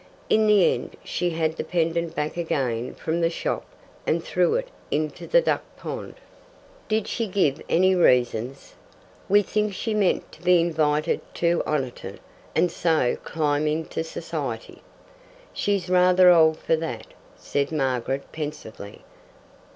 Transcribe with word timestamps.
In 0.29 0.47
the 0.47 0.73
end 0.73 0.95
she 1.03 1.29
had 1.29 1.57
the 1.57 1.63
pendant 1.63 2.15
back 2.15 2.35
again 2.35 2.95
from 2.95 3.21
the 3.21 3.29
shop 3.29 3.63
and 4.07 4.23
threw 4.23 4.55
it 4.55 4.69
into 4.89 5.27
the 5.27 5.43
duckpond. 5.43 6.15
"Did 6.87 7.07
she 7.07 7.27
give 7.27 7.61
any 7.69 7.93
reasons?" 7.93 8.73
"We 9.29 9.43
think 9.43 9.75
she 9.75 9.93
meant 9.93 10.31
to 10.31 10.41
be 10.41 10.59
invited 10.59 11.21
to 11.35 11.61
Oniton, 11.67 12.17
and 12.55 12.71
so 12.71 13.15
climb 13.23 13.67
into 13.67 14.03
society." 14.03 14.81
"She's 15.53 15.87
rather 15.87 16.31
old 16.31 16.57
for 16.57 16.75
that," 16.77 17.05
said 17.37 17.71
Margaret 17.71 18.31
pensively. 18.31 19.03